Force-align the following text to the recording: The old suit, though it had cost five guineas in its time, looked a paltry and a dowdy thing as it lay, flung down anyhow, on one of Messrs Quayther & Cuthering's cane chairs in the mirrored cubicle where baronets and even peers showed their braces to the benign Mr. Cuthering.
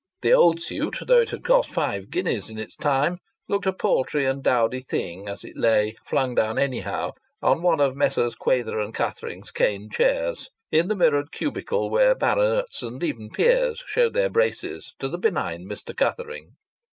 The 0.23 0.33
old 0.33 0.59
suit, 0.59 0.97
though 1.05 1.19
it 1.21 1.29
had 1.29 1.43
cost 1.43 1.69
five 1.69 2.09
guineas 2.09 2.49
in 2.49 2.57
its 2.57 2.75
time, 2.75 3.19
looked 3.47 3.67
a 3.67 3.71
paltry 3.71 4.25
and 4.25 4.39
a 4.39 4.41
dowdy 4.41 4.79
thing 4.81 5.29
as 5.29 5.43
it 5.43 5.55
lay, 5.55 5.93
flung 6.07 6.33
down 6.33 6.57
anyhow, 6.57 7.11
on 7.43 7.61
one 7.61 7.79
of 7.79 7.95
Messrs 7.95 8.33
Quayther 8.33 8.91
& 8.91 8.93
Cuthering's 8.93 9.51
cane 9.51 9.91
chairs 9.91 10.49
in 10.71 10.87
the 10.87 10.95
mirrored 10.95 11.31
cubicle 11.31 11.91
where 11.91 12.15
baronets 12.15 12.81
and 12.81 13.03
even 13.03 13.29
peers 13.29 13.83
showed 13.85 14.15
their 14.15 14.31
braces 14.31 14.91
to 14.97 15.07
the 15.07 15.19
benign 15.19 15.65
Mr. 15.69 15.95
Cuthering. 15.95 16.55